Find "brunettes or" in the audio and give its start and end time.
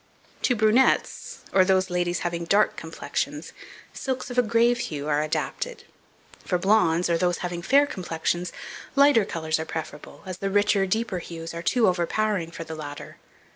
0.55-1.63